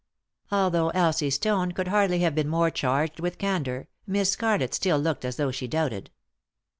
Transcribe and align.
Although 0.51 0.89
Elsie's 0.89 1.37
tone 1.37 1.73
could 1.73 1.89
hardly 1.89 2.21
have 2.21 2.33
been 2.33 2.47
more 2.47 2.71
charged 2.71 3.19
with 3.19 3.37
candour, 3.37 3.87
Miss 4.07 4.31
Scarlett 4.31 4.73
still 4.73 4.97
looked 4.97 5.23
as 5.23 5.35
though 5.35 5.51
she 5.51 5.67
doubted. 5.67 6.09